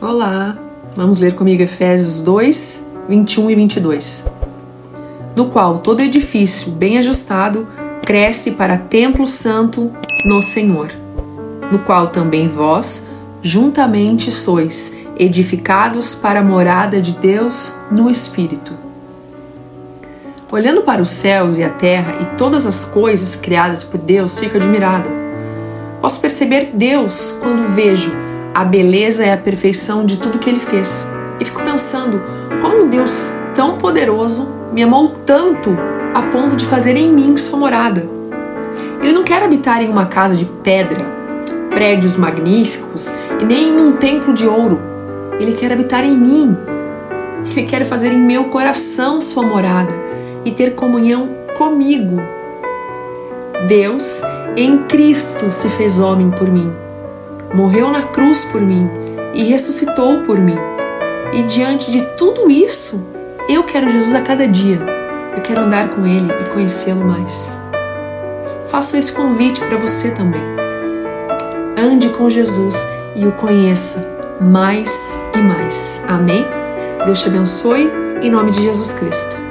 [0.00, 0.56] Olá,
[0.94, 4.30] vamos ler comigo Efésios 2, 21 e 22.
[5.34, 7.66] Do qual todo edifício bem ajustado
[8.06, 9.90] cresce para templo santo
[10.24, 10.92] no Senhor,
[11.72, 13.08] no qual também vós
[13.42, 18.74] juntamente sois edificados para a morada de Deus no Espírito.
[20.52, 24.58] Olhando para os céus e a terra e todas as coisas criadas por Deus, fico
[24.58, 25.10] admirada.
[26.00, 31.08] Posso perceber Deus quando vejo a beleza é a perfeição de tudo que ele fez.
[31.40, 32.20] E fico pensando
[32.60, 35.76] como um Deus tão poderoso me amou tanto
[36.14, 38.08] a ponto de fazer em mim sua morada.
[39.00, 41.04] Ele não quer habitar em uma casa de pedra,
[41.70, 44.80] prédios magníficos e nem em um templo de ouro.
[45.38, 46.56] Ele quer habitar em mim.
[47.50, 49.94] Ele quer fazer em meu coração sua morada
[50.44, 52.20] e ter comunhão comigo.
[53.68, 54.20] Deus,
[54.56, 56.87] em Cristo, se fez homem por mim
[57.54, 58.88] morreu na cruz por mim
[59.34, 60.58] e ressuscitou por mim.
[61.32, 63.06] E diante de tudo isso,
[63.48, 64.78] eu quero Jesus a cada dia.
[65.36, 67.60] Eu quero andar com Ele e conhecê-lo mais.
[68.66, 70.42] Faço esse convite para você também.
[71.76, 72.76] Ande com Jesus
[73.14, 74.06] e o conheça
[74.40, 76.04] mais e mais.
[76.08, 76.44] Amém?
[77.04, 77.90] Deus te abençoe
[78.20, 79.47] em nome de Jesus Cristo.